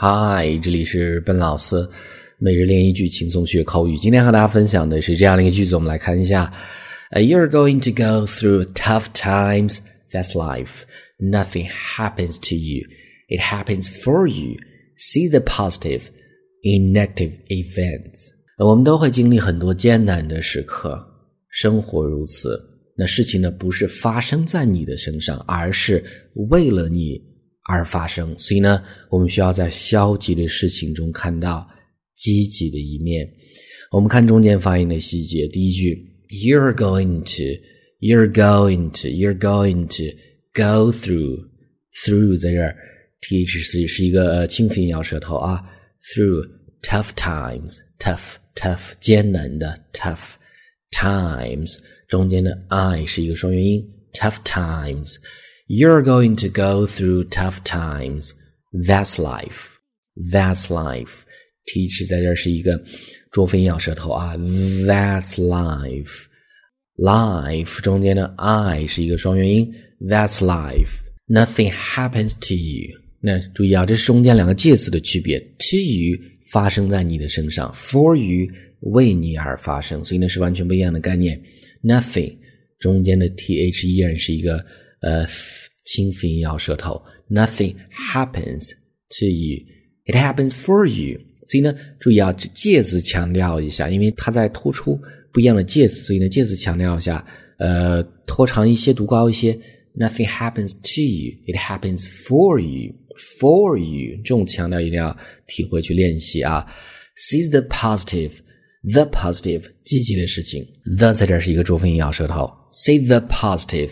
[0.00, 1.74] 嗨，这里是笨老师
[2.38, 3.96] 每日练一句轻松学口语。
[3.96, 6.54] 今天和大家分享的是这样的一个句子，我们来看一下
[7.10, 9.78] ：You're going to go through tough times.
[10.12, 10.82] That's life.
[11.18, 12.86] Nothing happens to you.
[13.28, 14.60] It happens for you.
[14.96, 16.02] See the positive
[16.62, 18.28] in negative events.
[18.58, 21.04] 我们都会经历很多艰难的时刻，
[21.48, 22.56] 生活如此。
[22.96, 26.04] 那事情呢，不是发生在你的身上，而是
[26.50, 27.20] 为了你。
[27.68, 31.68] 而发生，所以呢，我们需要在消极的事情中看到
[32.16, 33.30] 积极的一面。
[33.90, 40.16] 我们看中间发音的细节，第一句，You're going to，You're going to，You're going to
[40.54, 42.74] go through，through 在这儿
[43.20, 45.62] ，th 是是一个清辅音咬舌头啊
[46.00, 46.48] ，through
[46.82, 50.36] tough times，tough tough 艰难的 tough
[50.90, 51.76] times，
[52.08, 55.16] 中间的 i 是一个双元音，tough times。
[55.67, 58.33] You're going to go through tough times.
[58.73, 59.77] That's life.
[60.15, 61.21] That's life.
[61.65, 62.83] Teach 在这是一个
[63.31, 64.35] 浊辅音咬舌头啊。
[64.37, 66.25] That's life.
[66.97, 69.73] Life 中间的 i 是一个双元音。
[70.01, 70.99] That's life.
[71.27, 72.99] Nothing happens to you.
[73.21, 75.39] 那注意啊，这是中间两个介词的区别。
[75.39, 76.19] To you
[76.51, 81.41] 发生在你的身上，for you 为你而发生，所以呢是完全不一样的概念。
[81.81, 82.35] Nothing
[82.79, 84.63] 中间的 th 依然是一个。
[85.00, 85.24] 呃
[85.84, 88.72] 轻轻一咬舌头，nothing happens
[89.18, 89.64] to you.
[90.06, 91.20] It happens for you。
[91.46, 95.00] 所以呢，注意啊，介词强调一下，因为它在突出
[95.32, 97.24] 不一样的介词，所以呢，介词强调一下，
[97.58, 99.58] 呃，拖长一些，读高一些。
[99.94, 102.94] Nothing happens to you, it happens for you,
[103.40, 104.16] for you。
[104.18, 106.64] 这种强调一定要体会去练习啊。
[107.16, 108.32] Seize the positive,
[108.84, 110.64] the positive，积极的事情。
[110.98, 112.48] The 在这是一个浊辅音咬舌头。
[112.70, 113.90] Say the positive。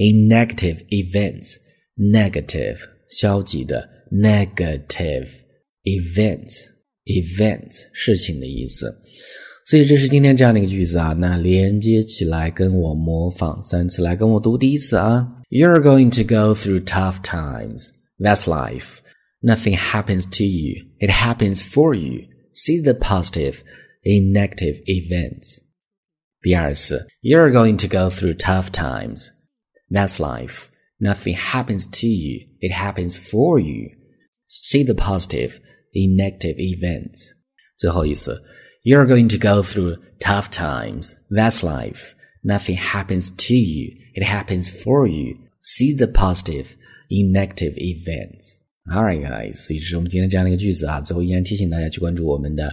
[0.00, 1.56] in negative events,
[1.96, 5.28] negative 消极的 negative
[5.84, 6.68] events
[7.04, 8.94] events 事情的意思。
[9.66, 15.26] 所以这是今天这样的一个句子啊，那连接起来跟我模仿三次，来跟我读第一次啊。
[15.48, 17.90] You're going to go through tough times.
[18.18, 18.98] That's life.
[19.40, 20.86] Nothing happens to you.
[20.98, 22.26] It happens for you.
[22.52, 23.58] See the positive
[24.02, 25.58] in negative events.
[26.42, 29.30] 第二次，You're going to go through tough times.
[29.90, 30.68] That's life.
[30.98, 32.46] Nothing happens to you.
[32.60, 33.90] It happens for you.
[34.48, 35.60] See the positive
[35.92, 37.32] in negative events.
[37.78, 38.42] 最后一次,
[38.82, 41.14] you're going to go through tough times.
[41.30, 42.14] That's life.
[42.42, 43.92] Nothing happens to you.
[44.14, 45.36] It happens for you.
[45.60, 46.76] See the positive
[47.08, 48.62] in negative events.
[48.88, 51.00] Alright, guys，所以这是我们今天这样的一个句子啊。
[51.00, 52.72] 最后依然提醒大家去关注我们的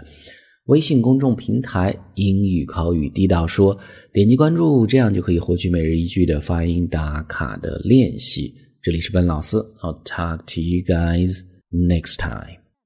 [0.68, 3.76] 微信公众平台“英语口语地道说”，
[4.12, 8.54] 点击关注，这样就可以获取每日一句的发音打卡的练习。
[8.82, 11.40] 这里是本老师，I'll talk to you guys
[11.72, 12.67] next time.